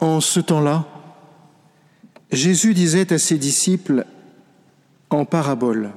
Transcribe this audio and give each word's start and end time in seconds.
En 0.00 0.20
ce 0.20 0.40
temps-là, 0.40 0.86
Jésus 2.32 2.74
disait 2.74 3.12
à 3.12 3.18
ses 3.18 3.36
disciples 3.36 4.06
en 5.10 5.24
parabole, 5.24 5.90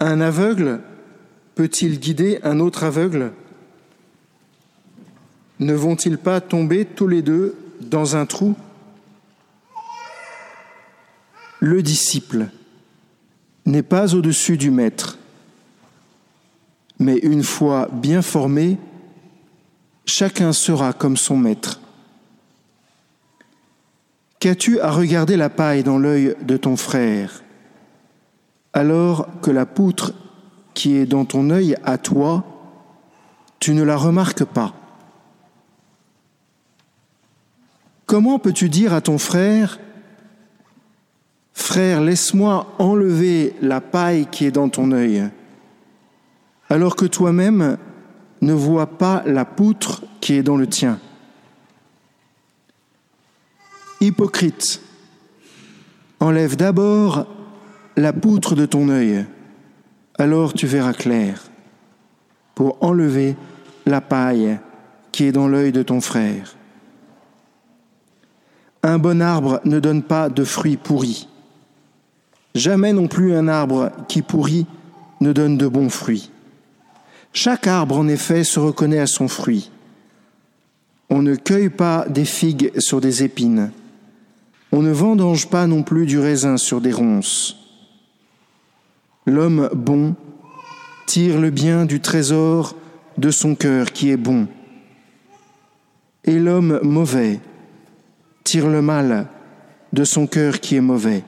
Un 0.00 0.20
aveugle 0.20 0.80
peut-il 1.54 2.00
guider 2.00 2.40
un 2.42 2.58
autre 2.58 2.82
aveugle? 2.82 3.32
Ne 5.60 5.74
vont-ils 5.74 6.18
pas 6.18 6.40
tomber 6.40 6.84
tous 6.84 7.06
les 7.06 7.22
deux 7.22 7.54
dans 7.80 8.16
un 8.16 8.26
trou? 8.26 8.56
Le 11.60 11.82
disciple 11.82 12.48
n'est 13.64 13.84
pas 13.84 14.16
au-dessus 14.16 14.56
du 14.56 14.72
maître, 14.72 15.18
mais 17.02 17.18
une 17.18 17.42
fois 17.42 17.88
bien 17.92 18.22
formé, 18.22 18.78
chacun 20.06 20.52
sera 20.52 20.92
comme 20.92 21.16
son 21.16 21.36
maître. 21.36 21.80
Qu'as-tu 24.40 24.80
à 24.80 24.90
regarder 24.90 25.36
la 25.36 25.50
paille 25.50 25.82
dans 25.82 25.98
l'œil 25.98 26.34
de 26.42 26.56
ton 26.56 26.76
frère, 26.76 27.42
alors 28.72 29.28
que 29.42 29.50
la 29.50 29.66
poutre 29.66 30.14
qui 30.74 30.96
est 30.96 31.06
dans 31.06 31.24
ton 31.24 31.50
œil 31.50 31.76
à 31.84 31.98
toi, 31.98 32.44
tu 33.60 33.74
ne 33.74 33.82
la 33.82 33.96
remarques 33.96 34.44
pas 34.44 34.74
Comment 38.06 38.38
peux-tu 38.38 38.68
dire 38.68 38.92
à 38.92 39.00
ton 39.00 39.16
frère, 39.18 39.78
Frère, 41.54 42.00
laisse-moi 42.00 42.74
enlever 42.78 43.54
la 43.60 43.80
paille 43.80 44.26
qui 44.30 44.46
est 44.46 44.50
dans 44.50 44.68
ton 44.68 44.90
œil, 44.90 45.28
alors 46.72 46.96
que 46.96 47.04
toi-même 47.04 47.76
ne 48.40 48.52
vois 48.54 48.86
pas 48.86 49.22
la 49.26 49.44
poutre 49.44 50.04
qui 50.22 50.32
est 50.32 50.42
dans 50.42 50.56
le 50.56 50.66
tien. 50.66 50.98
Hypocrite, 54.00 54.80
enlève 56.18 56.56
d'abord 56.56 57.26
la 57.98 58.14
poutre 58.14 58.54
de 58.54 58.64
ton 58.64 58.88
œil, 58.88 59.26
alors 60.18 60.54
tu 60.54 60.66
verras 60.66 60.94
clair, 60.94 61.42
pour 62.54 62.82
enlever 62.82 63.36
la 63.84 64.00
paille 64.00 64.58
qui 65.12 65.24
est 65.24 65.32
dans 65.32 65.48
l'œil 65.48 65.72
de 65.72 65.82
ton 65.82 66.00
frère. 66.00 66.56
Un 68.82 68.98
bon 68.98 69.20
arbre 69.20 69.60
ne 69.66 69.78
donne 69.78 70.02
pas 70.02 70.30
de 70.30 70.42
fruits 70.42 70.78
pourris. 70.78 71.28
Jamais 72.54 72.94
non 72.94 73.08
plus 73.08 73.34
un 73.34 73.46
arbre 73.46 73.92
qui 74.08 74.22
pourrit 74.22 74.64
ne 75.20 75.34
donne 75.34 75.58
de 75.58 75.68
bons 75.68 75.90
fruits. 75.90 76.30
Chaque 77.32 77.66
arbre, 77.66 77.96
en 77.96 78.08
effet, 78.08 78.44
se 78.44 78.60
reconnaît 78.60 78.98
à 78.98 79.06
son 79.06 79.28
fruit. 79.28 79.70
On 81.08 81.22
ne 81.22 81.34
cueille 81.34 81.68
pas 81.68 82.06
des 82.08 82.24
figues 82.24 82.72
sur 82.78 83.00
des 83.00 83.22
épines. 83.22 83.70
On 84.72 84.80
ne 84.80 84.92
vendange 84.92 85.48
pas 85.48 85.66
non 85.66 85.82
plus 85.82 86.06
du 86.06 86.18
raisin 86.18 86.56
sur 86.56 86.80
des 86.80 86.92
ronces. 86.92 87.56
L'homme 89.26 89.68
bon 89.74 90.16
tire 91.06 91.38
le 91.38 91.50
bien 91.50 91.84
du 91.84 92.00
trésor 92.00 92.74
de 93.18 93.30
son 93.30 93.54
cœur 93.54 93.92
qui 93.92 94.08
est 94.10 94.16
bon. 94.16 94.48
Et 96.24 96.38
l'homme 96.38 96.80
mauvais 96.82 97.40
tire 98.44 98.68
le 98.68 98.80
mal 98.80 99.28
de 99.92 100.04
son 100.04 100.26
cœur 100.26 100.60
qui 100.60 100.76
est 100.76 100.80
mauvais. 100.80 101.24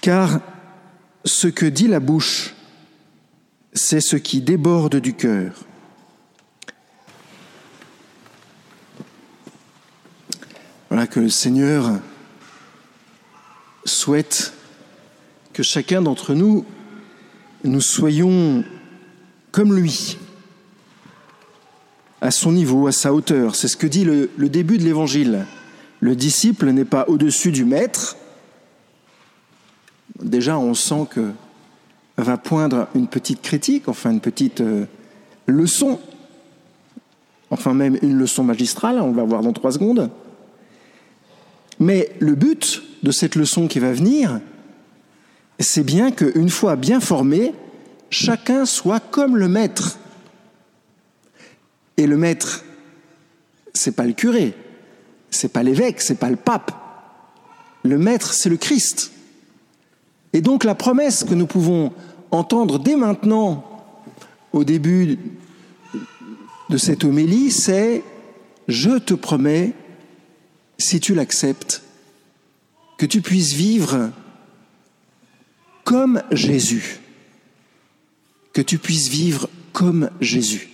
Car 0.00 0.40
ce 1.24 1.46
que 1.46 1.66
dit 1.66 1.86
la 1.86 2.00
bouche, 2.00 2.55
c'est 3.76 4.00
ce 4.00 4.16
qui 4.16 4.40
déborde 4.40 4.96
du 4.96 5.14
cœur. 5.14 5.52
Voilà 10.88 11.06
que 11.06 11.20
le 11.20 11.28
Seigneur 11.28 12.00
souhaite 13.84 14.54
que 15.52 15.62
chacun 15.62 16.00
d'entre 16.00 16.32
nous, 16.34 16.64
nous 17.64 17.82
soyons 17.82 18.64
comme 19.52 19.74
lui, 19.74 20.16
à 22.20 22.30
son 22.30 22.52
niveau, 22.52 22.86
à 22.86 22.92
sa 22.92 23.12
hauteur. 23.12 23.56
C'est 23.56 23.68
ce 23.68 23.76
que 23.76 23.86
dit 23.86 24.04
le, 24.04 24.30
début 24.48 24.78
de 24.78 24.84
l'Évangile. 24.84 25.44
Le 26.00 26.16
disciple 26.16 26.70
n'est 26.70 26.84
pas 26.84 27.04
au-dessus 27.08 27.52
du 27.52 27.64
maître, 27.64 28.16
déjà 30.22 30.58
on 30.58 30.74
sent 30.74 31.06
que 31.10 31.32
va 32.16 32.36
poindre 32.38 32.88
une 32.94 33.08
petite 33.08 33.42
critique, 33.42 33.88
enfin 33.88 34.10
une 34.10 34.20
petite 34.20 34.60
euh, 34.60 34.86
leçon, 35.46 36.00
enfin 37.50 37.74
même 37.74 37.98
une 38.02 38.16
leçon 38.16 38.42
magistrale, 38.42 39.00
on 39.00 39.12
va 39.12 39.24
voir 39.24 39.42
dans 39.42 39.52
trois 39.52 39.72
secondes. 39.72 40.10
Mais 41.78 42.10
le 42.18 42.34
but 42.34 42.82
de 43.02 43.10
cette 43.10 43.34
leçon 43.34 43.68
qui 43.68 43.78
va 43.78 43.92
venir, 43.92 44.40
c'est 45.58 45.84
bien 45.84 46.10
qu'une 46.10 46.48
fois 46.48 46.76
bien 46.76 47.00
formé, 47.00 47.52
chacun 48.10 48.64
soit 48.64 49.00
comme 49.00 49.36
le 49.36 49.48
maître. 49.48 49.98
Et 51.98 52.06
le 52.06 52.16
maître, 52.16 52.64
c'est 53.74 53.94
pas 53.94 54.04
le 54.04 54.12
curé, 54.12 54.54
c'est 55.30 55.52
pas 55.52 55.62
l'évêque, 55.62 56.00
c'est 56.00 56.18
pas 56.18 56.30
le 56.30 56.36
pape. 56.36 56.72
Le 57.82 57.98
maître, 57.98 58.32
c'est 58.32 58.48
le 58.48 58.56
Christ. 58.56 59.12
Et 60.32 60.40
donc 60.40 60.64
la 60.64 60.74
promesse 60.74 61.24
que 61.24 61.34
nous 61.34 61.46
pouvons 61.46 61.92
entendre 62.30 62.78
dès 62.78 62.96
maintenant, 62.96 63.64
au 64.52 64.64
début 64.64 65.18
de 66.70 66.76
cette 66.76 67.04
homélie, 67.04 67.50
c'est⁇ 67.50 67.98
Je 68.68 68.98
te 68.98 69.14
promets, 69.14 69.72
si 70.78 71.00
tu 71.00 71.14
l'acceptes, 71.14 71.82
que 72.98 73.06
tu 73.06 73.20
puisses 73.20 73.52
vivre 73.52 74.10
comme 75.84 76.22
Jésus, 76.32 77.00
que 78.52 78.62
tu 78.62 78.78
puisses 78.78 79.08
vivre 79.08 79.48
comme 79.72 80.10
Jésus 80.20 80.70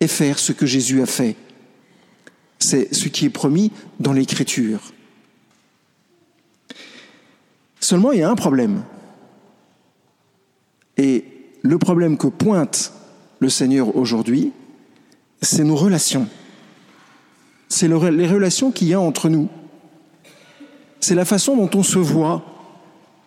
et 0.00 0.06
faire 0.06 0.38
ce 0.38 0.52
que 0.52 0.66
Jésus 0.66 1.02
a 1.02 1.06
fait. 1.06 1.36
C'est 2.58 2.94
ce 2.94 3.08
qui 3.08 3.24
est 3.24 3.30
promis 3.30 3.72
dans 3.98 4.12
l'Écriture. 4.12 4.80
Seulement, 7.80 8.12
il 8.12 8.20
y 8.20 8.22
a 8.22 8.30
un 8.30 8.36
problème. 8.36 8.84
Et 10.96 11.24
le 11.62 11.78
problème 11.78 12.16
que 12.16 12.26
pointe 12.26 12.92
le 13.40 13.48
Seigneur 13.48 13.96
aujourd'hui, 13.96 14.52
c'est 15.42 15.64
nos 15.64 15.76
relations. 15.76 16.28
C'est 17.68 17.88
les 17.88 18.28
relations 18.28 18.70
qu'il 18.70 18.88
y 18.88 18.94
a 18.94 19.00
entre 19.00 19.28
nous. 19.28 19.48
C'est 21.00 21.14
la 21.14 21.24
façon 21.24 21.56
dont 21.56 21.70
on 21.74 21.82
se 21.82 21.98
voit, 21.98 22.42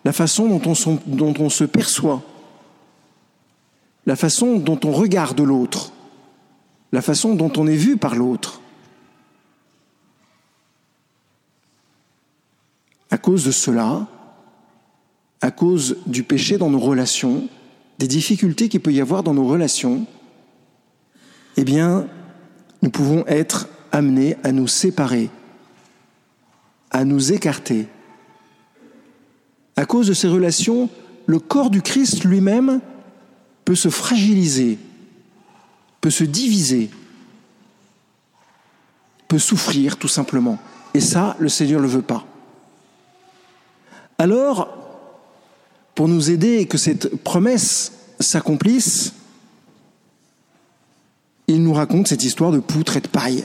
la 0.04 0.12
façon 0.12 0.48
dont 0.48 0.72
on, 0.86 0.98
dont 1.06 1.34
on 1.38 1.50
se 1.50 1.64
perçoit, 1.64 2.22
la 4.06 4.16
façon 4.16 4.56
dont 4.56 4.80
on 4.84 4.90
regarde 4.90 5.40
l'autre, 5.40 5.92
la 6.92 7.02
façon 7.02 7.34
dont 7.34 7.52
on 7.56 7.66
est 7.66 7.76
vu 7.76 7.96
par 7.96 8.14
l'autre. 8.14 8.60
À 13.10 13.18
cause 13.18 13.44
de 13.44 13.50
cela, 13.50 14.06
à 15.40 15.50
cause 15.50 15.98
du 16.06 16.22
péché 16.22 16.58
dans 16.58 16.70
nos 16.70 16.80
relations, 16.80 17.48
des 17.98 18.06
difficultés 18.06 18.68
qu'il 18.68 18.80
peut 18.80 18.92
y 18.92 19.00
avoir 19.00 19.22
dans 19.22 19.34
nos 19.34 19.46
relations, 19.46 20.06
eh 21.56 21.64
bien, 21.64 22.06
nous 22.82 22.90
pouvons 22.90 23.24
être 23.26 23.68
amenés 23.90 24.36
à 24.44 24.52
nous 24.52 24.68
séparer, 24.68 25.30
à 26.90 27.04
nous 27.04 27.32
écarter. 27.32 27.88
À 29.76 29.84
cause 29.84 30.06
de 30.06 30.14
ces 30.14 30.28
relations, 30.28 30.88
le 31.26 31.40
corps 31.40 31.70
du 31.70 31.82
Christ 31.82 32.24
lui-même 32.24 32.80
peut 33.64 33.74
se 33.74 33.88
fragiliser, 33.88 34.78
peut 36.00 36.10
se 36.10 36.24
diviser, 36.24 36.90
peut 39.26 39.38
souffrir 39.38 39.96
tout 39.96 40.08
simplement. 40.08 40.58
Et 40.94 41.00
ça, 41.00 41.36
le 41.38 41.48
Seigneur 41.48 41.80
ne 41.80 41.86
le 41.86 41.90
veut 41.90 42.02
pas. 42.02 42.24
Alors, 44.18 44.77
pour 45.98 46.06
nous 46.06 46.30
aider 46.30 46.58
et 46.58 46.66
que 46.66 46.78
cette 46.78 47.16
promesse 47.24 47.90
s'accomplisse, 48.20 49.14
il 51.48 51.60
nous 51.60 51.72
raconte 51.72 52.06
cette 52.06 52.22
histoire 52.22 52.52
de 52.52 52.60
poutre 52.60 52.96
et 52.96 53.00
de 53.00 53.08
paille. 53.08 53.44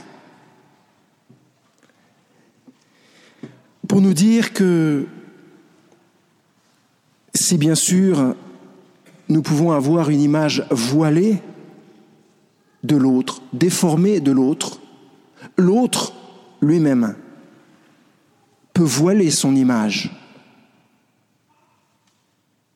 Pour 3.88 4.00
nous 4.00 4.14
dire 4.14 4.52
que 4.52 5.08
si 7.34 7.58
bien 7.58 7.74
sûr 7.74 8.36
nous 9.28 9.42
pouvons 9.42 9.72
avoir 9.72 10.08
une 10.10 10.20
image 10.20 10.64
voilée 10.70 11.42
de 12.84 12.94
l'autre, 12.94 13.42
déformée 13.52 14.20
de 14.20 14.30
l'autre, 14.30 14.78
l'autre 15.56 16.12
lui-même 16.62 17.16
peut 18.74 18.84
voiler 18.84 19.32
son 19.32 19.56
image 19.56 20.12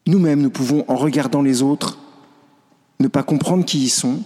nous-mêmes, 0.08 0.40
nous 0.40 0.50
pouvons, 0.50 0.84
en 0.88 0.96
regardant 0.96 1.42
les 1.42 1.62
autres, 1.62 1.98
ne 2.98 3.08
pas 3.08 3.22
comprendre 3.22 3.64
qui 3.64 3.84
ils 3.84 3.90
sont, 3.90 4.22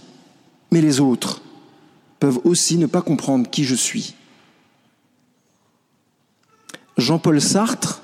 mais 0.71 0.81
les 0.81 0.99
autres 0.99 1.41
peuvent 2.19 2.39
aussi 2.45 2.77
ne 2.77 2.85
pas 2.85 3.01
comprendre 3.01 3.49
qui 3.49 3.65
je 3.65 3.75
suis. 3.75 4.15
Jean-Paul 6.97 7.41
Sartre, 7.41 8.01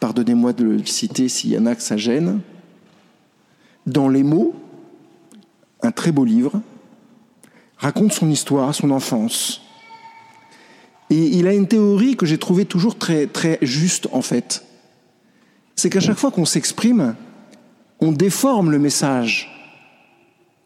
pardonnez-moi 0.00 0.54
de 0.54 0.64
le 0.64 0.86
citer 0.86 1.28
s'il 1.28 1.50
y 1.50 1.58
en 1.58 1.66
a 1.66 1.74
que 1.74 1.82
ça 1.82 1.98
gêne, 1.98 2.40
dans 3.86 4.08
Les 4.08 4.22
mots, 4.22 4.54
un 5.82 5.92
très 5.92 6.12
beau 6.12 6.24
livre, 6.24 6.60
raconte 7.76 8.14
son 8.14 8.30
histoire, 8.30 8.74
son 8.74 8.90
enfance. 8.90 9.60
Et 11.10 11.36
il 11.36 11.46
a 11.46 11.52
une 11.52 11.68
théorie 11.68 12.16
que 12.16 12.26
j'ai 12.26 12.38
trouvée 12.38 12.64
toujours 12.64 12.96
très, 12.96 13.26
très 13.26 13.58
juste 13.62 14.08
en 14.12 14.22
fait. 14.22 14.65
C'est 15.76 15.90
qu'à 15.90 16.00
chaque 16.00 16.16
fois 16.16 16.30
qu'on 16.30 16.46
s'exprime, 16.46 17.14
on 18.00 18.10
déforme 18.10 18.70
le 18.70 18.78
message 18.78 19.52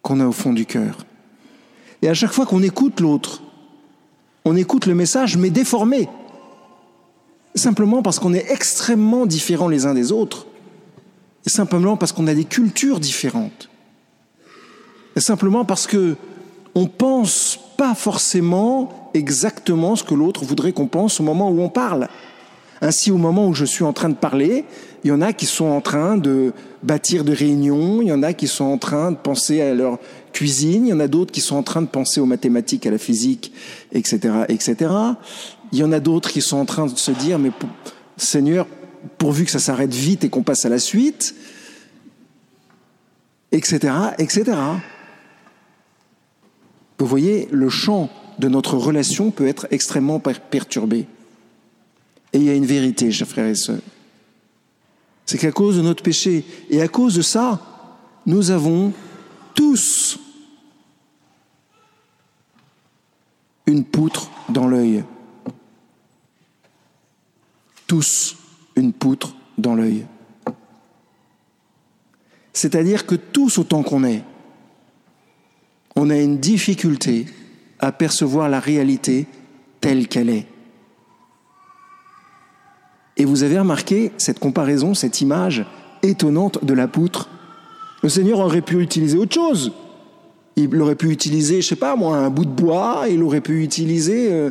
qu'on 0.03 0.21
a 0.21 0.27
au 0.27 0.33
fond 0.33 0.53
du 0.53 0.67
cœur. 0.67 1.05
Et 2.03 2.09
à 2.09 2.15
chaque 2.15 2.33
fois 2.33 2.47
qu'on 2.47 2.63
écoute 2.63 3.01
l'autre, 3.01 3.43
on 4.45 4.57
écoute 4.57 4.87
le 4.87 4.95
message 4.95 5.37
mais 5.37 5.51
déformé. 5.51 6.09
Simplement 7.57 8.03
parce 8.03 8.21
qu'on 8.21 8.33
est 8.33 8.51
extrêmement 8.51 9.27
différents 9.27 9.69
les 9.69 9.85
uns 9.85 9.95
des 9.95 10.13
autres. 10.13 10.47
Simplement 11.47 11.97
parce 11.97 12.13
qu'on 12.13 12.29
a 12.29 12.35
des 12.35 12.45
cultures 12.45 13.01
différentes. 13.01 13.69
Simplement 15.17 15.65
parce 15.65 15.87
que 15.89 16.17
on 16.77 16.87
pense 16.87 17.59
pas 17.77 17.97
forcément 17.97 19.11
exactement 19.15 19.97
ce 19.97 20.05
que 20.05 20.15
l'autre 20.15 20.45
voudrait 20.45 20.73
qu'on 20.73 20.87
pense 20.87 21.19
au 21.19 21.25
moment 21.25 21.51
où 21.51 21.61
on 21.61 21.69
parle. 21.69 22.09
Ainsi, 22.81 23.11
au 23.11 23.19
moment 23.19 23.49
où 23.49 23.55
je 23.55 23.65
suis 23.65 23.85
en 23.85 23.93
train 23.93 24.09
de 24.09 24.15
parler, 24.15 24.65
il 25.03 25.09
y 25.09 25.13
en 25.13 25.23
a 25.23 25.33
qui 25.33 25.47
sont 25.47 25.67
en 25.67 25.81
train 25.81 26.17
de 26.17 26.53
bâtir 26.83 27.25
des 27.25 27.33
réunions, 27.33 28.03
il 28.03 28.09
y 28.09 28.13
en 28.13 28.23
a 28.23 28.33
qui 28.33 28.47
sont 28.47 28.65
en 28.65 28.79
train 28.79 29.13
de 29.13 29.17
penser 29.17 29.61
à 29.61 29.75
leur 29.75 29.99
cuisine, 30.33 30.87
il 30.87 30.91
y 30.91 30.93
en 30.93 31.01
a 31.01 31.09
d'autres 31.09 31.33
qui 31.33 31.41
sont 31.41 31.57
en 31.57 31.63
train 31.63 31.83
de 31.83 31.87
penser 31.87 32.21
aux 32.21 32.27
mathématiques, 32.27 32.87
à 32.87 32.91
la 32.91 32.99
physique, 32.99 33.53
etc., 33.93 34.45
etc. 34.49 34.93
Il 35.73 35.79
y 35.79 35.85
en 35.85 35.93
a 35.93 36.01
d'autres 36.01 36.31
qui 36.31 36.43
sont 36.43 36.59
en 36.59 36.67
train 36.67 36.87
de 36.87 36.97
se 36.97 37.13
dire, 37.13 37.39
mais 37.39 37.51
Seigneur, 38.17 38.67
pourvu 39.19 39.45
que 39.45 39.51
ça 39.51 39.59
s'arrête 39.59 39.95
vite 39.95 40.25
et 40.25 40.29
qu'on 40.29 40.43
passe 40.43 40.65
à 40.67 40.69
la 40.69 40.79
suite, 40.79 41.35
etc., 43.53 43.95
etc. 44.19 44.53
Vous 46.99 47.07
voyez, 47.07 47.49
le 47.51 47.71
champ 47.71 48.11
de 48.39 48.49
notre 48.49 48.77
relation 48.77 49.31
peut 49.31 49.47
être 49.47 49.67
extrêmement 49.71 50.21
perturbé. 50.21 51.07
Et 52.33 52.39
il 52.39 52.45
y 52.45 52.51
a 52.51 52.55
une 52.55 52.67
vérité, 52.67 53.11
chers 53.11 53.27
frères 53.27 53.47
et 53.47 53.55
sœurs. 53.55 53.81
C'est 55.31 55.39
qu'à 55.39 55.53
cause 55.53 55.77
de 55.77 55.83
notre 55.83 56.03
péché 56.03 56.45
et 56.71 56.83
à 56.83 56.89
cause 56.89 57.15
de 57.15 57.23
ça, 57.23 57.61
nous 58.27 58.51
avons 58.51 58.93
tous 59.55 60.19
une 63.65 63.85
poutre 63.85 64.29
dans 64.49 64.67
l'œil. 64.67 65.05
Tous 67.87 68.37
une 68.75 68.93
poutre 68.93 69.33
dans 69.57 69.77
l'œil. 69.77 70.05
C'est-à-dire 72.53 73.07
que 73.07 73.15
tous 73.15 73.59
autant 73.59 73.85
qu'on 73.85 74.03
est, 74.03 74.25
on 75.95 76.11
a 76.11 76.17
une 76.17 76.41
difficulté 76.41 77.27
à 77.79 77.93
percevoir 77.93 78.49
la 78.49 78.59
réalité 78.59 79.29
telle 79.81 80.09
qu'elle 80.09 80.31
est. 80.31 80.50
Et 83.21 83.27
vous 83.27 83.43
avez 83.43 83.59
remarqué 83.59 84.13
cette 84.17 84.39
comparaison, 84.39 84.95
cette 84.95 85.21
image 85.21 85.67
étonnante 86.03 86.65
de 86.65 86.73
la 86.73 86.89
poutre. 86.89 87.29
Le 88.03 88.09
Seigneur 88.09 88.39
aurait 88.39 88.63
pu 88.63 88.81
utiliser 88.81 89.19
autre 89.19 89.35
chose. 89.35 89.73
Il 90.57 90.75
aurait 90.81 90.95
pu 90.95 91.11
utiliser, 91.11 91.61
je 91.61 91.69
sais 91.69 91.77
pas 91.77 91.97
moi, 91.97 92.17
un 92.17 92.31
bout 92.31 92.47
de 92.47 92.51
bois, 92.51 93.05
il 93.11 93.23
aurait 93.23 93.43
pu 93.43 93.63
utiliser 93.63 94.33
euh, 94.33 94.51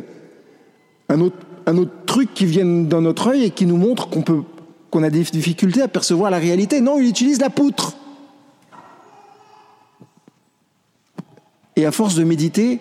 un, 1.08 1.20
autre, 1.20 1.38
un 1.66 1.76
autre 1.78 1.90
truc 2.06 2.32
qui 2.32 2.46
vient 2.46 2.64
dans 2.64 3.00
notre 3.00 3.30
œil 3.30 3.42
et 3.42 3.50
qui 3.50 3.66
nous 3.66 3.76
montre 3.76 4.08
qu'on 4.08 4.22
peut 4.22 4.42
qu'on 4.88 5.02
a 5.02 5.10
des 5.10 5.24
difficultés 5.24 5.82
à 5.82 5.88
percevoir 5.88 6.30
la 6.30 6.38
réalité. 6.38 6.80
Non, 6.80 7.00
il 7.00 7.08
utilise 7.08 7.40
la 7.40 7.50
poutre. 7.50 7.96
Et 11.74 11.86
à 11.86 11.90
force 11.90 12.14
de 12.14 12.22
méditer, 12.22 12.78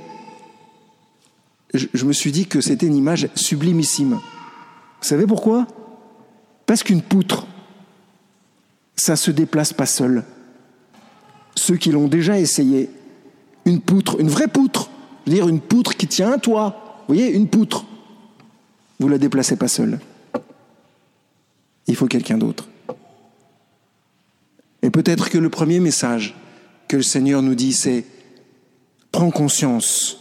je, 1.73 2.05
me 2.05 2.13
suis 2.13 2.31
dit 2.31 2.45
que 2.45 2.61
c'était 2.61 2.85
une 2.85 2.95
image 2.95 3.27
sublimissime. 3.33 4.19
Vous 5.01 5.07
savez 5.07 5.25
pourquoi? 5.25 5.65
Parce 6.69 6.83
qu'une 6.83 7.01
poutre, 7.01 7.47
ça 8.95 9.13
ne 9.13 9.17
se 9.17 9.31
déplace 9.31 9.73
pas 9.73 9.87
seul. 9.87 10.23
Ceux 11.55 11.77
qui 11.77 11.91
l'ont 11.91 12.07
déjà 12.07 12.39
essayé, 12.39 12.91
une 13.65 13.81
poutre, 13.81 14.19
une 14.19 14.29
vraie 14.29 14.47
poutre, 14.47 14.91
je 15.25 15.31
veux 15.31 15.35
dire 15.35 15.49
une 15.49 15.61
poutre 15.61 15.97
qui 15.97 16.05
tient 16.05 16.31
un 16.31 16.37
toit, 16.37 17.01
vous 17.07 17.15
voyez, 17.15 17.33
une 17.33 17.47
poutre, 17.47 17.85
vous 18.99 19.07
ne 19.07 19.13
la 19.13 19.17
déplacez 19.17 19.55
pas 19.55 19.67
seul. 19.67 19.99
Il 21.87 21.95
faut 21.95 22.05
quelqu'un 22.05 22.37
d'autre. 22.37 22.69
Et 24.83 24.91
peut-être 24.91 25.31
que 25.31 25.39
le 25.39 25.49
premier 25.49 25.79
message 25.79 26.35
que 26.87 26.97
le 26.97 27.03
Seigneur 27.03 27.41
nous 27.41 27.55
dit, 27.55 27.73
c'est 27.73 28.05
Prends 29.11 29.31
conscience 29.31 30.19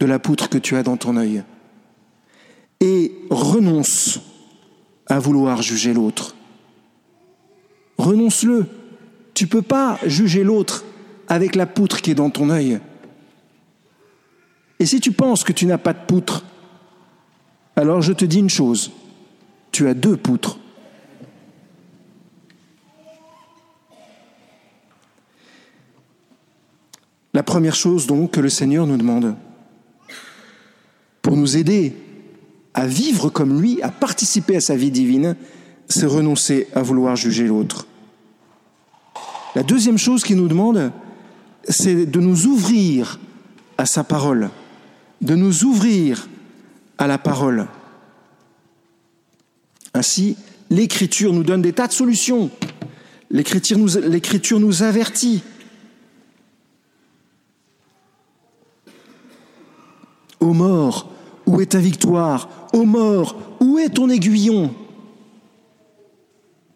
de 0.00 0.04
la 0.04 0.18
poutre 0.18 0.50
que 0.50 0.58
tu 0.58 0.76
as 0.76 0.82
dans 0.82 0.98
ton 0.98 1.16
œil 1.16 1.44
et 2.80 3.10
renonce 3.30 4.20
à 5.06 5.18
vouloir 5.18 5.62
juger 5.62 5.92
l'autre. 5.92 6.34
Renonce-le. 7.98 8.66
Tu 9.34 9.44
ne 9.44 9.48
peux 9.48 9.62
pas 9.62 9.98
juger 10.06 10.44
l'autre 10.44 10.84
avec 11.28 11.54
la 11.54 11.66
poutre 11.66 12.00
qui 12.00 12.10
est 12.10 12.14
dans 12.14 12.30
ton 12.30 12.50
œil. 12.50 12.80
Et 14.78 14.86
si 14.86 15.00
tu 15.00 15.12
penses 15.12 15.44
que 15.44 15.52
tu 15.52 15.66
n'as 15.66 15.78
pas 15.78 15.92
de 15.92 16.04
poutre, 16.04 16.44
alors 17.76 18.02
je 18.02 18.12
te 18.12 18.24
dis 18.24 18.38
une 18.38 18.50
chose, 18.50 18.92
tu 19.72 19.88
as 19.88 19.94
deux 19.94 20.16
poutres. 20.16 20.58
La 27.32 27.42
première 27.42 27.74
chose 27.74 28.06
donc 28.06 28.32
que 28.32 28.40
le 28.40 28.48
Seigneur 28.48 28.86
nous 28.86 28.96
demande 28.96 29.34
pour 31.20 31.36
nous 31.36 31.56
aider 31.56 31.96
à 32.74 32.86
vivre 32.86 33.30
comme 33.30 33.60
lui, 33.60 33.80
à 33.82 33.90
participer 33.90 34.56
à 34.56 34.60
sa 34.60 34.76
vie 34.76 34.90
divine, 34.90 35.36
c'est 35.88 36.06
renoncer 36.06 36.66
à 36.74 36.82
vouloir 36.82 37.16
juger 37.16 37.46
l'autre. 37.46 37.86
La 39.54 39.62
deuxième 39.62 39.98
chose 39.98 40.24
qu'il 40.24 40.36
nous 40.36 40.48
demande, 40.48 40.92
c'est 41.68 42.06
de 42.06 42.20
nous 42.20 42.46
ouvrir 42.46 43.20
à 43.78 43.86
sa 43.86 44.02
parole, 44.02 44.50
de 45.20 45.34
nous 45.36 45.64
ouvrir 45.64 46.28
à 46.98 47.06
la 47.06 47.18
parole. 47.18 47.68
Ainsi, 49.94 50.36
l'Écriture 50.70 51.32
nous 51.32 51.44
donne 51.44 51.62
des 51.62 51.72
tas 51.72 51.86
de 51.86 51.92
solutions. 51.92 52.50
L'Écriture 53.30 53.78
nous, 53.78 54.82
avertit. 54.82 55.42
Ô 60.40 60.52
mort, 60.52 61.10
où 61.46 61.60
est 61.60 61.72
ta 61.72 61.78
victoire? 61.78 62.48
Ô 62.72 62.84
mort, 62.84 63.36
où 63.60 63.78
est 63.78 63.90
ton 63.90 64.08
aiguillon? 64.08 64.74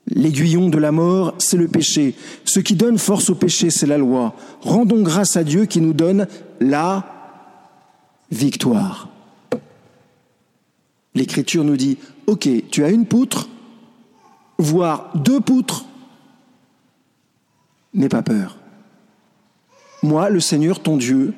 L'aiguillon 0.07 0.69
de 0.69 0.79
la 0.79 0.91
mort, 0.91 1.35
c'est 1.39 1.57
le 1.57 1.69
péché. 1.69 2.15
Ce 2.45 2.61
qui 2.61 2.75
donne 2.75 2.99
force 2.99 3.31
au 3.31 3.35
péché, 3.35 3.71
c'est 3.71 3.87
la 3.87 3.99
loi. 3.99 4.35
Rendons 4.63 5.03
grâce 5.03 5.37
à 5.37 5.45
Dieu 5.45 5.67
qui 5.67 5.81
nous 5.81 5.93
donne 5.93 6.27
la 6.61 7.05
victoire. 8.31 9.09
L'Écriture 11.15 11.65
nous 11.65 11.77
dit, 11.77 11.99
OK, 12.27 12.49
tu 12.71 12.85
as 12.85 12.91
une 12.91 13.07
poutre, 13.07 13.49
voire 14.59 15.11
deux 15.15 15.41
poutres, 15.41 15.85
n'aie 17.93 18.09
pas 18.09 18.23
peur. 18.23 18.57
Moi, 20.03 20.31
le 20.31 20.41
Seigneur, 20.41 20.81
ton 20.81 20.97
Dieu, 20.97 21.35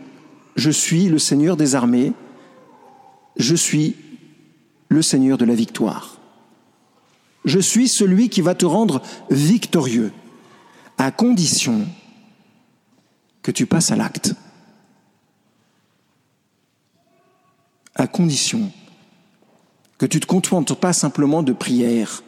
je 0.54 0.70
suis 0.70 1.08
le 1.08 1.18
Seigneur 1.18 1.56
des 1.56 1.74
armées, 1.74 2.12
je 3.36 3.54
suis 3.54 3.96
le 4.88 5.02
Seigneur 5.02 5.38
de 5.38 5.44
la 5.44 5.54
victoire. 5.54 6.18
Je 7.44 7.58
suis 7.58 7.88
celui 7.88 8.28
qui 8.28 8.42
va 8.42 8.54
te 8.54 8.66
rendre 8.66 9.00
victorieux, 9.30 10.12
à 10.98 11.10
condition 11.10 11.86
que 13.42 13.50
tu 13.50 13.66
passes 13.66 13.90
à 13.90 13.96
l'acte. 13.96 14.34
À 17.94 18.06
condition 18.06 18.70
que 19.98 20.06
tu 20.06 20.16
ne 20.16 20.22
te 20.22 20.26
contentes 20.26 20.74
pas 20.78 20.92
simplement 20.92 21.42
de 21.42 21.52
prières, 21.52 22.22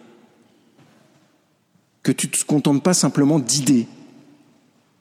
que 2.02 2.12
tu 2.12 2.26
ne 2.26 2.32
te 2.32 2.44
contentes 2.44 2.82
pas 2.82 2.94
simplement 2.94 3.38
d'idées, 3.38 3.86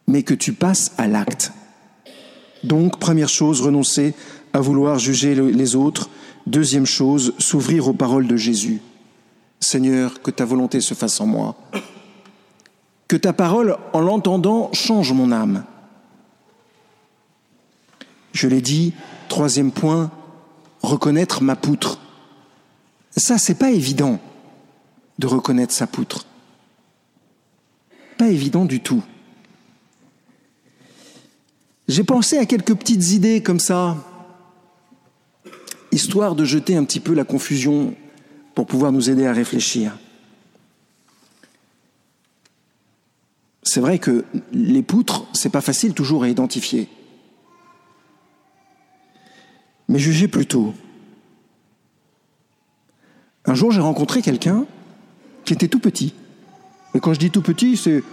mais 0.07 0.23
que 0.23 0.33
tu 0.33 0.53
passes 0.53 0.93
à 0.97 1.07
l'acte. 1.07 1.51
Donc, 2.63 2.99
première 2.99 3.29
chose, 3.29 3.61
renoncer 3.61 4.13
à 4.53 4.59
vouloir 4.59 4.99
juger 4.99 5.35
les 5.35 5.75
autres. 5.75 6.09
Deuxième 6.47 6.85
chose, 6.85 7.33
s'ouvrir 7.37 7.87
aux 7.87 7.93
paroles 7.93 8.27
de 8.27 8.35
Jésus. 8.35 8.81
Seigneur, 9.59 10.21
que 10.21 10.31
ta 10.31 10.43
volonté 10.43 10.81
se 10.81 10.93
fasse 10.93 11.21
en 11.21 11.27
moi, 11.27 11.55
que 13.07 13.15
ta 13.15 13.31
parole, 13.31 13.77
en 13.93 14.01
l'entendant, 14.01 14.71
change 14.73 15.13
mon 15.13 15.31
âme. 15.31 15.65
Je 18.33 18.47
l'ai 18.47 18.61
dit, 18.61 18.93
troisième 19.29 19.71
point, 19.71 20.09
reconnaître 20.81 21.43
ma 21.43 21.55
poutre. 21.55 21.99
Ça, 23.15 23.37
c'est 23.37 23.55
pas 23.55 23.71
évident 23.71 24.19
de 25.19 25.27
reconnaître 25.27 25.73
sa 25.73 25.85
poutre. 25.85 26.25
Pas 28.17 28.29
évident 28.29 28.65
du 28.65 28.79
tout. 28.79 29.03
J'ai 31.87 32.03
pensé 32.03 32.37
à 32.37 32.45
quelques 32.45 32.73
petites 32.75 33.11
idées 33.11 33.43
comme 33.43 33.59
ça, 33.59 33.97
histoire 35.91 36.35
de 36.35 36.45
jeter 36.45 36.75
un 36.75 36.83
petit 36.83 36.99
peu 36.99 37.13
la 37.13 37.23
confusion 37.23 37.95
pour 38.55 38.65
pouvoir 38.65 38.91
nous 38.91 39.09
aider 39.09 39.25
à 39.25 39.33
réfléchir. 39.33 39.97
C'est 43.63 43.79
vrai 43.79 43.99
que 43.99 44.25
les 44.51 44.81
poutres, 44.81 45.25
c'est 45.33 45.51
pas 45.51 45.61
facile 45.61 45.93
toujours 45.93 46.23
à 46.23 46.29
identifier. 46.29 46.87
Mais 49.87 49.99
jugez 49.99 50.27
plutôt. 50.27 50.73
Un 53.45 53.53
jour, 53.53 53.71
j'ai 53.71 53.81
rencontré 53.81 54.21
quelqu'un 54.21 54.65
qui 55.45 55.53
était 55.53 55.67
tout 55.67 55.79
petit. 55.79 56.13
Et 56.93 56.99
quand 56.99 57.13
je 57.13 57.19
dis 57.19 57.31
tout 57.31 57.41
petit, 57.41 57.77
c'est 57.77 58.03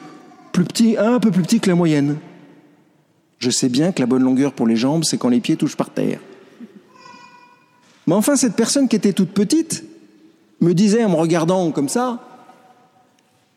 plus 0.53 0.65
petit, 0.65 0.97
un 0.97 1.19
peu 1.21 1.31
plus 1.31 1.43
petit 1.43 1.61
que 1.61 1.69
la 1.69 1.77
moyenne. 1.77 2.19
Je 3.39 3.51
sais 3.51 3.69
bien 3.69 3.93
que 3.93 4.01
la 4.01 4.07
bonne 4.07 4.23
longueur 4.23 4.53
pour 4.53 4.67
les 4.67 4.77
jambes, 4.77 5.05
c'est 5.05 5.19
quand 5.19 5.29
les 5.29 5.41
pieds 5.41 5.57
touchent 5.57 5.77
par 5.77 5.91
terre. 5.91 6.21
Mais 8.09 8.15
enfin, 8.15 8.37
cette 8.37 8.57
personne 8.57 8.89
qui 8.89 8.97
était 8.97 9.13
toute 9.13 9.33
petite 9.33 9.85
me 10.63 10.73
disait 10.73 11.05
en 11.05 11.11
me 11.11 11.17
regardant 11.17 11.71
comme 11.73 11.91
ça, 11.91 12.27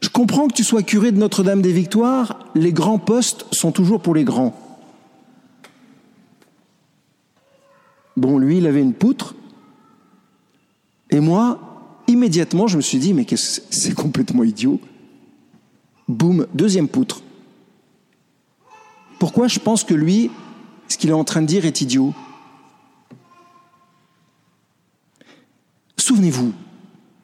je 0.02 0.10
comprends 0.10 0.50
que 0.50 0.54
tu 0.54 0.66
sois 0.66 0.84
curé 0.84 1.14
de 1.14 1.18
Notre-Dame 1.18 1.62
des 1.62 1.72
Victoires, 1.72 2.38
les 2.54 2.74
grands 2.74 3.00
postes 3.00 3.46
sont 3.54 3.72
toujours 3.72 4.02
pour 4.02 4.14
les 4.14 4.26
grands. 4.26 4.54
Bon, 8.18 8.38
lui, 8.38 8.58
il 8.58 8.68
avait 8.68 8.82
une 8.82 8.92
poutre, 8.92 9.36
et 11.12 11.22
moi, 11.22 11.96
immédiatement, 12.10 12.68
je 12.68 12.76
me 12.76 12.82
suis 12.82 13.00
dit, 13.00 13.14
mais 13.14 13.26
c'est 13.38 13.96
complètement 13.96 14.44
idiot. 14.44 14.82
Boum, 16.10 16.46
deuxième 16.54 16.90
poutre. 16.90 17.22
Pourquoi 19.18 19.48
je 19.48 19.60
pense 19.60 19.86
que 19.86 19.94
lui, 19.94 20.30
ce 20.90 20.98
qu'il 20.98 21.10
est 21.10 21.14
en 21.14 21.24
train 21.24 21.42
de 21.42 21.48
dire 21.48 21.66
est 21.66 21.80
idiot? 21.80 22.14
Souvenez-vous, 26.22 26.54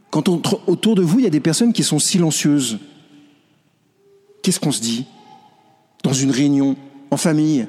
quand 0.10 0.28
autour 0.28 0.96
de 0.96 1.04
vous, 1.04 1.20
il 1.20 1.24
y 1.24 1.28
a 1.28 1.30
des 1.30 1.40
personnes 1.40 1.72
qui 1.72 1.84
sont 1.84 2.00
silencieuses, 2.00 2.80
qu'est-ce 4.42 4.60
qu'on 4.60 4.72
se 4.72 4.82
dit 4.82 5.06
Dans 6.02 6.14
une 6.14 6.32
réunion, 6.32 6.76
en 7.12 7.18
famille? 7.18 7.68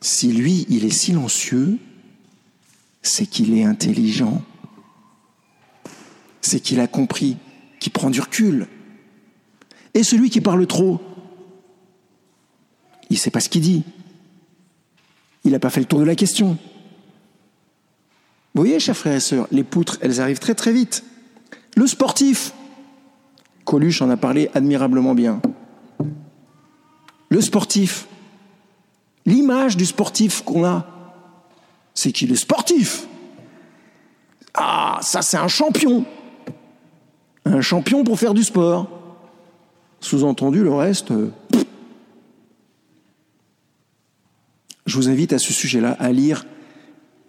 Si 0.00 0.32
lui, 0.32 0.66
il 0.68 0.84
est 0.84 0.90
silencieux, 0.90 1.78
c'est 3.00 3.26
qu'il 3.26 3.56
est 3.56 3.62
intelligent, 3.62 4.42
c'est 6.40 6.58
qu'il 6.58 6.80
a 6.80 6.88
compris, 6.88 7.36
qu'il 7.78 7.92
prend 7.92 8.10
du 8.10 8.20
recul. 8.20 8.66
Et 9.94 10.02
celui 10.02 10.30
qui 10.30 10.40
parle 10.40 10.66
trop, 10.66 11.00
il 13.08 13.14
ne 13.14 13.18
sait 13.20 13.30
pas 13.30 13.38
ce 13.38 13.48
qu'il 13.48 13.62
dit. 13.62 13.84
Il 15.44 15.52
n'a 15.52 15.60
pas 15.60 15.70
fait 15.70 15.78
le 15.78 15.86
tour 15.86 16.00
de 16.00 16.04
la 16.04 16.16
question. 16.16 16.58
Vous 18.54 18.62
voyez, 18.62 18.78
chers 18.78 18.96
frères 18.96 19.16
et 19.16 19.20
sœurs, 19.20 19.48
les 19.50 19.64
poutres, 19.64 19.98
elles 20.00 20.20
arrivent 20.20 20.38
très 20.38 20.54
très 20.54 20.72
vite. 20.72 21.02
Le 21.76 21.88
sportif, 21.88 22.52
Coluche 23.64 24.00
en 24.00 24.10
a 24.10 24.16
parlé 24.16 24.48
admirablement 24.54 25.14
bien. 25.14 25.42
Le 27.30 27.40
sportif, 27.40 28.06
l'image 29.26 29.76
du 29.76 29.84
sportif 29.84 30.42
qu'on 30.42 30.64
a, 30.64 30.86
c'est 31.94 32.12
qu'il 32.12 32.30
est 32.30 32.36
sportif. 32.36 33.08
Ah, 34.54 35.00
ça 35.02 35.20
c'est 35.22 35.36
un 35.36 35.48
champion. 35.48 36.04
Un 37.44 37.60
champion 37.60 38.04
pour 38.04 38.20
faire 38.20 38.34
du 38.34 38.44
sport. 38.44 38.88
Sous-entendu, 39.98 40.62
le 40.62 40.72
reste, 40.72 41.10
euh, 41.10 41.32
je 44.86 44.96
vous 44.96 45.08
invite 45.08 45.32
à 45.32 45.38
ce 45.40 45.52
sujet-là 45.52 45.96
à 45.98 46.12
lire 46.12 46.46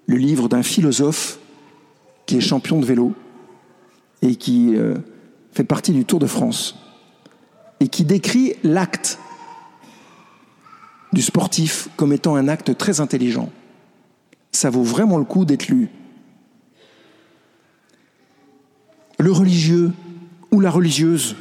le 0.08 0.18
livre 0.18 0.48
d'un 0.50 0.64
philosophe 0.64 1.40
qui 2.26 2.38
est 2.38 2.42
champion 2.42 2.80
de 2.80 2.86
vélo 2.86 3.14
et 4.22 4.36
qui 4.36 4.76
euh, 4.76 4.96
fait 5.52 5.64
partie 5.64 5.94
du 5.94 6.06
Tour 6.06 6.20
de 6.20 6.28
France 6.28 6.76
et 7.80 7.88
qui 7.88 8.04
décrit 8.04 8.56
l'acte 8.64 9.20
du 11.14 11.22
sportif 11.22 11.90
comme 11.96 12.14
étant 12.14 12.36
un 12.36 12.48
acte 12.48 12.78
très 12.78 13.00
intelligent. 13.00 13.50
Ça 14.52 14.70
vaut 14.70 14.84
vraiment 14.84 15.18
le 15.18 15.26
coup 15.26 15.46
d'être 15.46 15.68
lu. 15.68 15.90
Le 19.20 19.32
religieux 19.32 19.92
ou 20.52 20.60
la 20.60 20.70
religieuse, 20.70 21.36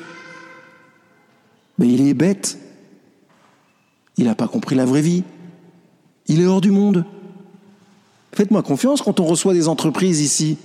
mais 1.78 1.88
il 1.88 2.06
est 2.06 2.14
bête. 2.14 2.58
Il 4.16 4.26
n'a 4.26 4.34
pas 4.34 4.48
compris 4.48 4.76
la 4.76 4.84
vraie 4.84 5.02
vie. 5.02 5.24
Il 6.26 6.40
est 6.40 6.46
hors 6.46 6.60
du 6.60 6.70
monde. 6.70 7.04
Faites-moi 8.34 8.62
confiance 8.62 9.00
quand 9.00 9.20
on 9.20 9.24
reçoit 9.24 9.54
des 9.54 9.68
entreprises 9.68 10.20
ici. 10.20 10.58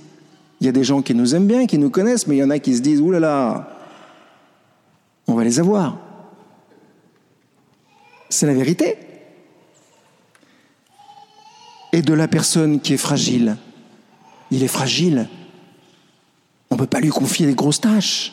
Il 0.60 0.66
y 0.66 0.68
a 0.68 0.72
des 0.72 0.84
gens 0.84 1.02
qui 1.02 1.14
nous 1.14 1.34
aiment 1.34 1.46
bien, 1.46 1.66
qui 1.66 1.78
nous 1.78 1.90
connaissent, 1.90 2.26
mais 2.26 2.36
il 2.36 2.40
y 2.40 2.44
en 2.44 2.50
a 2.50 2.58
qui 2.58 2.76
se 2.76 2.82
disent 2.82 3.00
Ouh 3.00 3.12
là 3.12 3.20
là, 3.20 3.70
on 5.26 5.34
va 5.34 5.44
les 5.44 5.60
avoir. 5.60 5.98
C'est 8.28 8.46
la 8.46 8.54
vérité. 8.54 8.96
Et 11.92 12.02
de 12.02 12.12
la 12.12 12.28
personne 12.28 12.80
qui 12.80 12.94
est 12.94 12.98
fragile, 12.98 13.56
il 14.50 14.62
est 14.62 14.68
fragile. 14.68 15.28
On 16.70 16.74
ne 16.76 16.80
peut 16.80 16.86
pas 16.86 17.00
lui 17.00 17.10
confier 17.10 17.46
des 17.46 17.54
grosses 17.54 17.80
tâches. 17.80 18.32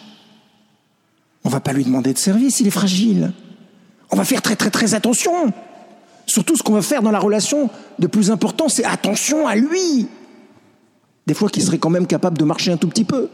On 1.44 1.50
ne 1.50 1.53
va 1.53 1.60
pas 1.60 1.74
lui 1.74 1.84
demander 1.84 2.13
de 2.13 2.20
service, 2.20 2.60
il 2.60 2.67
est 2.67 2.72
fragile. 2.72 3.34
On 4.12 4.15
va 4.15 4.25
faire 4.25 4.41
très 4.41 4.56
très 4.56 4.70
très 4.70 4.94
attention. 4.94 5.53
Surtout, 6.27 6.57
ce 6.57 6.63
qu'on 6.63 6.74
va 6.74 6.81
faire 6.81 7.01
dans 7.01 7.12
la 7.12 7.19
relation 7.19 7.69
de 8.00 8.07
plus 8.07 8.29
important, 8.31 8.67
c'est 8.67 8.84
attention 8.84 9.48
à 9.48 9.55
lui. 9.55 10.07
Des 11.25 11.34
fois, 11.34 11.50
qu'il 11.50 11.63
serait 11.63 11.79
quand 11.79 11.89
même 11.89 12.05
capable 12.05 12.38
de 12.38 12.43
marcher 12.43 12.72
un 12.72 12.77
tout 12.77 12.89
petit 12.89 13.05
peu. 13.05 13.29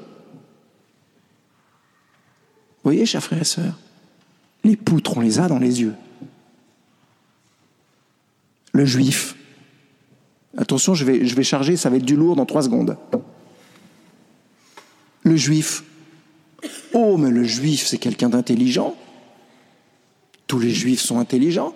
Vous 2.84 2.90
voyez, 2.90 3.06
chers 3.06 3.24
frères 3.24 3.42
et 3.42 3.46
sœurs, 3.46 3.80
les 4.64 4.76
poutres, 4.76 5.18
on 5.18 5.22
les 5.22 5.40
a 5.40 5.48
dans 5.48 5.58
les 5.58 5.82
yeux. 5.82 5.96
Le 8.74 8.86
juif. 8.86 9.36
Attention, 10.58 10.94
je 10.94 11.04
vais, 11.04 11.26
je 11.26 11.36
vais 11.36 11.44
charger, 11.44 11.78
ça 11.78 11.90
va 11.90 11.98
être 11.98 12.06
du 12.06 12.16
lourd 12.16 12.36
dans 12.36 12.46
trois 12.46 12.62
secondes. 12.62 12.96
Le 15.24 15.36
juif. 15.36 15.84
Oh, 16.94 17.18
mais 17.18 17.32
le 17.32 17.44
juif, 17.44 17.88
c'est 17.88 17.98
quelqu'un 17.98 18.30
d'intelligent. 18.30 18.96
Tous 20.46 20.60
les 20.60 20.70
juifs 20.70 21.02
sont 21.02 21.18
intelligents. 21.18 21.74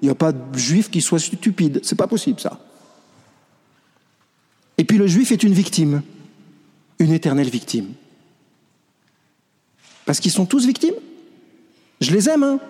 Il 0.00 0.06
n'y 0.06 0.10
a 0.10 0.14
pas 0.14 0.32
de 0.32 0.58
juif 0.58 0.90
qui 0.90 1.00
soit 1.00 1.18
stupide. 1.18 1.80
C'est 1.82 1.96
pas 1.96 2.06
possible, 2.06 2.40
ça. 2.40 2.58
Et 4.76 4.84
puis 4.84 4.96
le 4.96 5.08
juif 5.08 5.32
est 5.32 5.42
une 5.42 5.52
victime, 5.52 6.02
une 7.00 7.12
éternelle 7.12 7.50
victime. 7.50 7.92
Parce 10.06 10.20
qu'ils 10.20 10.30
sont 10.30 10.46
tous 10.46 10.66
victimes. 10.66 10.94
Je 12.00 12.12
les 12.12 12.28
aime, 12.28 12.44
hein 12.44 12.60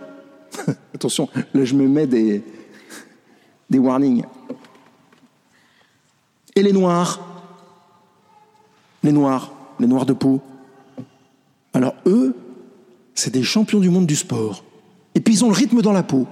Attention, 0.94 1.28
là 1.52 1.64
je 1.64 1.74
me 1.74 1.86
mets 1.86 2.06
des, 2.06 2.42
des 3.68 3.78
warnings. 3.78 4.24
Et 6.56 6.62
les 6.62 6.72
noirs 6.72 7.20
Les 9.02 9.12
noirs, 9.12 9.52
les 9.78 9.86
noirs 9.86 10.06
de 10.06 10.14
peau. 10.14 10.40
Alors 11.74 11.94
eux, 12.06 12.34
c'est 13.14 13.32
des 13.32 13.42
champions 13.42 13.80
du 13.80 13.90
monde 13.90 14.06
du 14.06 14.16
sport. 14.16 14.64
Et 15.14 15.20
puis 15.20 15.34
ils 15.34 15.44
ont 15.44 15.48
le 15.48 15.54
rythme 15.54 15.82
dans 15.82 15.92
la 15.92 16.02
peau. 16.02 16.26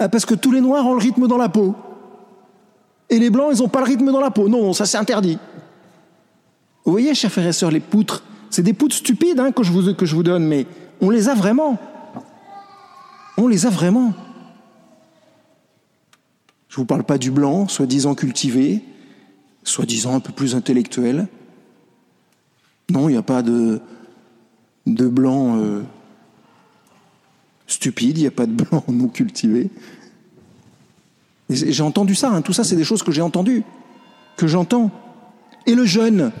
Ah, 0.00 0.08
parce 0.08 0.24
que 0.24 0.34
tous 0.34 0.50
les 0.50 0.62
noirs 0.62 0.86
ont 0.86 0.94
le 0.94 0.98
rythme 0.98 1.28
dans 1.28 1.36
la 1.36 1.50
peau. 1.50 1.76
Et 3.10 3.18
les 3.18 3.28
blancs, 3.28 3.50
ils 3.52 3.60
n'ont 3.60 3.68
pas 3.68 3.80
le 3.80 3.84
rythme 3.84 4.10
dans 4.10 4.20
la 4.20 4.30
peau. 4.30 4.48
Non, 4.48 4.72
ça 4.72 4.86
c'est 4.86 4.96
interdit. 4.96 5.38
Vous 6.86 6.92
voyez, 6.92 7.14
chers 7.14 7.30
frères 7.30 7.46
et 7.46 7.52
sœurs, 7.52 7.70
les 7.70 7.80
poutres, 7.80 8.24
c'est 8.48 8.62
des 8.62 8.72
poutres 8.72 8.96
stupides 8.96 9.38
hein, 9.38 9.52
que, 9.52 9.62
je 9.62 9.70
vous, 9.70 10.22
donne, 10.22 10.46
mais 10.46 10.66
on 11.02 11.10
les 11.10 11.28
a 11.28 11.34
vraiment. 11.34 11.78
On 13.36 13.46
les 13.46 13.66
a 13.66 13.70
vraiment. 13.70 14.14
Je 16.68 16.76
ne 16.76 16.82
vous 16.82 16.86
parle 16.86 17.04
pas 17.04 17.18
du 17.18 17.30
blanc, 17.30 17.68
soi-disant 17.68 18.14
cultivé, 18.14 18.82
soi-disant 19.64 20.14
un 20.14 20.20
peu 20.20 20.32
plus 20.32 20.54
intellectuel. 20.54 21.28
Non, 22.90 23.10
il 23.10 23.12
n'y 23.12 23.18
a 23.18 23.22
pas 23.22 23.42
de, 23.42 23.82
de 24.86 25.08
blanc 25.08 25.58
euh, 25.58 25.82
stupide, 27.72 28.18
il 28.18 28.22
n'y 28.22 28.26
a 28.26 28.32
pas 28.32 28.46
de 28.46 28.52
blanc 28.52 28.84
non 28.88 29.08
cultivé. 29.08 29.70
J'ai 31.48 31.82
entendu 31.82 32.14
ça, 32.14 32.30
hein. 32.30 32.42
tout 32.42 32.52
ça 32.52 32.62
c'est 32.62 32.76
des 32.76 32.84
choses 32.84 33.02
que 33.02 33.10
j'ai 33.10 33.22
entendues, 33.22 33.64
que 34.36 34.46
j'entends. 34.46 34.90
Et 35.66 35.74
le 35.74 35.84
jeune 35.84 36.32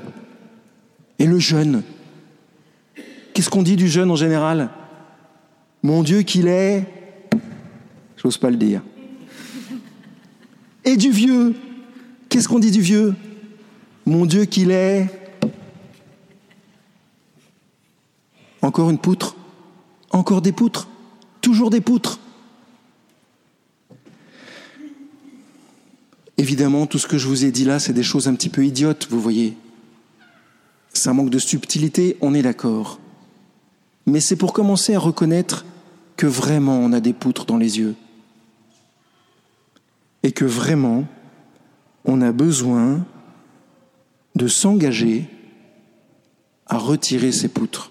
Et 1.18 1.26
le 1.26 1.38
jeune 1.38 1.82
qu'est-ce 3.40 3.48
qu'on 3.48 3.62
dit 3.62 3.76
du 3.76 3.88
jeune 3.88 4.10
en 4.10 4.16
général? 4.16 4.68
Mon 5.82 6.02
Dieu 6.02 6.20
qu'il 6.20 6.46
est, 6.46 6.84
j'ose 8.18 8.36
pas 8.36 8.50
le 8.50 8.58
dire. 8.58 8.82
Et 10.84 10.98
du 10.98 11.10
vieux, 11.10 11.54
qu'est-ce 12.28 12.48
qu'on 12.48 12.58
dit 12.58 12.70
du 12.70 12.82
vieux? 12.82 13.14
Mon 14.04 14.26
Dieu 14.26 14.44
qu'il 14.44 14.70
est, 14.70 15.06
encore 18.60 18.90
une 18.90 18.98
poutre, 18.98 19.36
encore 20.10 20.42
des 20.42 20.52
poutres, 20.52 20.89
toujours 21.50 21.70
des 21.70 21.80
poutres. 21.80 22.20
Évidemment, 26.38 26.86
tout 26.86 27.00
ce 27.00 27.08
que 27.08 27.18
je 27.18 27.26
vous 27.26 27.44
ai 27.44 27.50
dit 27.50 27.64
là, 27.64 27.80
c'est 27.80 27.92
des 27.92 28.04
choses 28.04 28.28
un 28.28 28.36
petit 28.36 28.50
peu 28.50 28.64
idiotes, 28.64 29.08
vous 29.10 29.20
voyez. 29.20 29.56
Un 31.06 31.12
manque 31.12 31.30
de 31.30 31.40
subtilité, 31.40 32.16
on 32.20 32.34
est 32.34 32.42
d'accord. 32.42 33.00
Mais 34.06 34.20
c'est 34.20 34.36
pour 34.36 34.52
commencer 34.52 34.94
à 34.94 35.00
reconnaître 35.00 35.64
que 36.16 36.28
vraiment 36.28 36.78
on 36.78 36.92
a 36.92 37.00
des 37.00 37.12
poutres 37.12 37.46
dans 37.46 37.56
les 37.56 37.80
yeux. 37.80 37.96
Et 40.22 40.30
que 40.30 40.44
vraiment 40.44 41.04
on 42.04 42.20
a 42.20 42.30
besoin 42.30 43.04
de 44.36 44.46
s'engager 44.46 45.28
à 46.66 46.78
retirer 46.78 47.32
ces 47.32 47.48
poutres. 47.48 47.90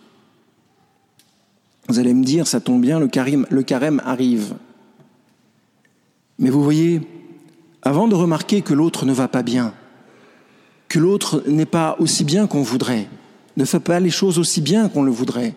Vous 1.90 1.98
allez 1.98 2.14
me 2.14 2.24
dire, 2.24 2.46
ça 2.46 2.60
tombe 2.60 2.82
bien, 2.82 3.00
le 3.00 3.08
carême, 3.08 4.02
arrive. 4.06 4.54
Mais 6.38 6.52
vous 6.52 6.64
voyez, 6.64 7.02
avant 7.82 8.08
de 8.08 8.14
remarquer 8.14 8.62
que 8.62 8.76
l'autre 8.76 9.08
ne 9.08 9.12
va 9.12 9.28
pas 9.28 9.42
bien, 9.42 9.74
que 10.88 11.00
l'autre 11.00 11.44
n'est 11.48 11.66
pas 11.66 11.96
aussi 11.98 12.24
bien 12.24 12.46
qu'on 12.46 12.62
voudrait, 12.62 13.08
ne 13.58 13.66
fait 13.66 13.80
pas 13.80 14.00
les 14.00 14.12
choses 14.12 14.38
aussi 14.38 14.62
bien 14.62 14.88
qu'on 14.88 15.02
le 15.02 15.10
voudrait, 15.10 15.56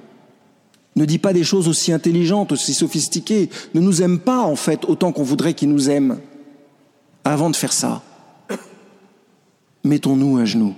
ne 0.96 1.04
dit 1.04 1.18
pas 1.18 1.34
des 1.34 1.44
choses 1.44 1.68
aussi 1.68 1.92
intelligentes, 1.92 2.52
aussi 2.52 2.72
sophistiquées, 2.72 3.50
ne 3.74 3.80
nous 3.80 4.00
aime 4.00 4.18
pas 4.18 4.40
en 4.40 4.56
fait 4.56 4.86
autant 4.86 5.12
qu'on 5.12 5.24
voudrait 5.24 5.52
qu'il 5.52 5.68
nous 5.68 5.90
aime, 5.90 6.18
avant 7.24 7.50
de 7.50 7.56
faire 7.56 7.74
ça, 7.74 8.02
mettons-nous 9.84 10.38
à 10.38 10.46
genoux. 10.46 10.74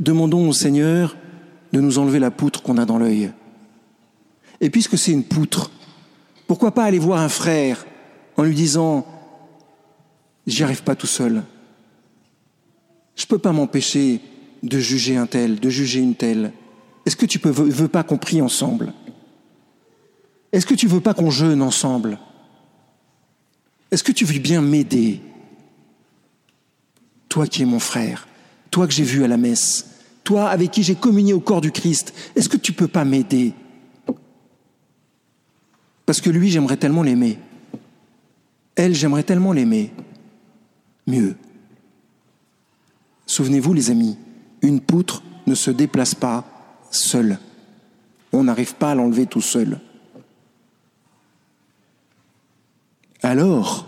Demandons 0.00 0.48
au 0.48 0.52
Seigneur 0.52 1.16
de 1.72 1.80
nous 1.80 2.00
enlever 2.00 2.18
la 2.18 2.32
poutre 2.32 2.60
qu'on 2.60 2.76
a 2.76 2.84
dans 2.84 2.98
l'œil. 2.98 3.30
Et 4.62 4.70
puisque 4.70 4.96
c'est 4.96 5.12
une 5.12 5.24
poutre, 5.24 5.70
pourquoi 6.46 6.72
pas 6.72 6.84
aller 6.84 7.00
voir 7.00 7.20
un 7.20 7.28
frère 7.28 7.84
en 8.36 8.44
lui 8.44 8.54
disant 8.54 9.04
J'y 10.46 10.62
arrive 10.62 10.84
pas 10.84 10.94
tout 10.94 11.06
seul. 11.06 11.42
Je 13.16 13.24
ne 13.24 13.26
peux 13.26 13.38
pas 13.38 13.52
m'empêcher 13.52 14.20
de 14.62 14.78
juger 14.78 15.16
un 15.16 15.26
tel, 15.26 15.58
de 15.58 15.68
juger 15.68 16.00
une 16.00 16.14
telle. 16.14 16.52
Est-ce 17.04 17.16
que 17.16 17.26
tu 17.26 17.40
ne 17.44 17.50
veux 17.50 17.88
pas 17.88 18.04
qu'on 18.04 18.18
prie 18.18 18.40
ensemble? 18.40 18.92
Est-ce 20.52 20.66
que 20.66 20.74
tu 20.74 20.86
veux 20.86 21.00
pas 21.00 21.14
qu'on 21.14 21.30
jeûne 21.30 21.60
ensemble? 21.60 22.18
Est-ce 23.90 24.04
que 24.04 24.12
tu 24.12 24.24
veux 24.24 24.38
bien 24.38 24.62
m'aider? 24.62 25.20
Toi 27.28 27.46
qui 27.48 27.62
es 27.62 27.66
mon 27.66 27.80
frère, 27.80 28.28
toi 28.70 28.86
que 28.86 28.92
j'ai 28.92 29.04
vu 29.04 29.24
à 29.24 29.28
la 29.28 29.36
messe, 29.36 29.86
toi 30.22 30.48
avec 30.48 30.70
qui 30.70 30.82
j'ai 30.84 30.94
communié 30.94 31.32
au 31.32 31.40
corps 31.40 31.60
du 31.60 31.72
Christ, 31.72 32.14
est-ce 32.36 32.48
que 32.48 32.56
tu 32.56 32.72
peux 32.72 32.88
pas 32.88 33.04
m'aider? 33.04 33.54
Parce 36.12 36.20
que 36.20 36.28
lui, 36.28 36.50
j'aimerais 36.50 36.76
tellement 36.76 37.02
l'aimer. 37.02 37.38
Elle, 38.74 38.94
j'aimerais 38.94 39.22
tellement 39.22 39.54
l'aimer 39.54 39.94
mieux. 41.06 41.36
Souvenez-vous 43.24 43.72
les 43.72 43.90
amis, 43.90 44.18
une 44.60 44.82
poutre 44.82 45.22
ne 45.46 45.54
se 45.54 45.70
déplace 45.70 46.14
pas 46.14 46.44
seule. 46.90 47.38
On 48.30 48.44
n'arrive 48.44 48.74
pas 48.74 48.90
à 48.90 48.94
l'enlever 48.94 49.24
tout 49.24 49.40
seul. 49.40 49.80
Alors, 53.22 53.86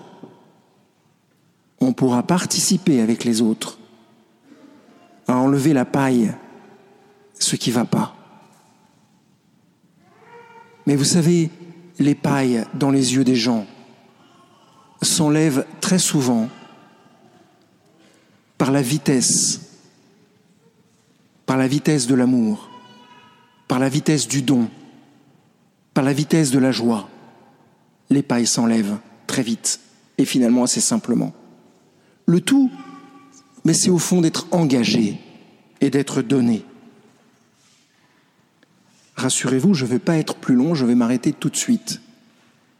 on 1.78 1.92
pourra 1.92 2.22
participer 2.22 3.02
avec 3.02 3.24
les 3.24 3.42
autres 3.42 3.78
à 5.28 5.36
enlever 5.36 5.74
la 5.74 5.84
paille, 5.84 6.32
ce 7.38 7.56
qui 7.56 7.68
ne 7.68 7.74
va 7.74 7.84
pas. 7.84 8.16
Mais 10.86 10.96
vous 10.96 11.04
savez, 11.04 11.50
les 11.98 12.14
pailles 12.14 12.64
dans 12.74 12.90
les 12.90 13.14
yeux 13.14 13.24
des 13.24 13.36
gens 13.36 13.66
s'enlèvent 15.02 15.66
très 15.80 15.98
souvent 15.98 16.48
par 18.58 18.70
la 18.70 18.82
vitesse, 18.82 19.60
par 21.46 21.56
la 21.56 21.68
vitesse 21.68 22.06
de 22.06 22.14
l'amour, 22.14 22.70
par 23.68 23.78
la 23.78 23.88
vitesse 23.88 24.28
du 24.28 24.42
don, 24.42 24.68
par 25.92 26.04
la 26.04 26.12
vitesse 26.12 26.50
de 26.50 26.58
la 26.58 26.72
joie. 26.72 27.08
Les 28.10 28.22
pailles 28.22 28.46
s'enlèvent 28.46 28.98
très 29.26 29.42
vite 29.42 29.80
et 30.18 30.24
finalement 30.24 30.64
assez 30.64 30.80
simplement. 30.80 31.32
Le 32.26 32.40
tout, 32.40 32.70
mais 33.64 33.74
c'est 33.74 33.90
au 33.90 33.98
fond 33.98 34.20
d'être 34.20 34.46
engagé 34.50 35.20
et 35.80 35.90
d'être 35.90 36.22
donné. 36.22 36.64
Rassurez-vous, 39.24 39.72
je 39.72 39.86
ne 39.86 39.88
vais 39.88 39.98
pas 39.98 40.18
être 40.18 40.34
plus 40.34 40.54
long, 40.54 40.74
je 40.74 40.84
vais 40.84 40.94
m'arrêter 40.94 41.32
tout 41.32 41.48
de 41.48 41.56
suite. 41.56 42.02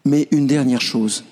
Mais 0.05 0.29
une 0.31 0.47
dernière 0.47 0.83
chose. 0.83 1.25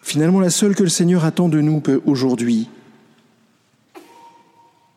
Finalement, 0.00 0.38
la 0.38 0.48
seule 0.48 0.76
que 0.76 0.84
le 0.84 0.88
Seigneur 0.88 1.24
attend 1.24 1.48
de 1.48 1.60
nous 1.60 1.82
aujourd'hui, 2.06 2.68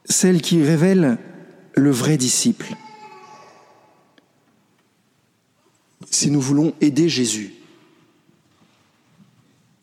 celle 0.06 0.44
qui 0.44 0.62
révèle 0.62 1.18
le 1.74 1.90
vrai 1.90 2.18
disciple. 2.18 2.76
Si 6.12 6.30
nous 6.30 6.40
voulons 6.40 6.76
aider 6.82 7.10
Jésus, 7.10 7.56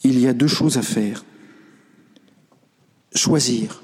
il 0.05 0.21
y 0.21 0.29
a 0.29 0.35
deux 0.35 0.47
choses 0.47 0.79
à 0.79 0.83
faire. 0.83 1.25
Choisir 3.13 3.83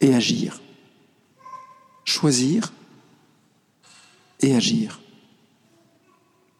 et 0.00 0.12
agir. 0.12 0.60
Choisir 2.10 2.72
et 4.40 4.56
agir. 4.56 4.98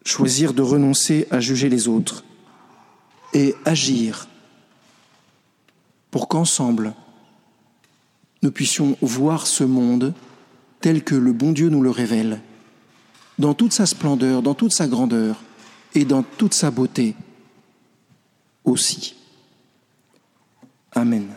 Choisir 0.05 0.53
de 0.53 0.61
renoncer 0.61 1.27
à 1.29 1.41
juger 1.41 1.67
les 1.67 1.89
autres 1.89 2.23
et 3.33 3.53
agir 3.65 4.29
pour 6.09 6.29
qu'ensemble, 6.29 6.93
nous 8.41 8.51
puissions 8.51 8.95
voir 9.01 9.45
ce 9.45 9.65
monde 9.65 10.13
tel 10.79 11.03
que 11.03 11.15
le 11.15 11.33
bon 11.33 11.51
Dieu 11.51 11.67
nous 11.67 11.81
le 11.81 11.91
révèle, 11.91 12.39
dans 13.37 13.53
toute 13.53 13.73
sa 13.73 13.85
splendeur, 13.85 14.41
dans 14.41 14.55
toute 14.55 14.71
sa 14.71 14.87
grandeur 14.87 15.43
et 15.93 16.05
dans 16.05 16.23
toute 16.23 16.53
sa 16.53 16.71
beauté 16.71 17.13
aussi. 18.63 19.15
Amen. 20.93 21.35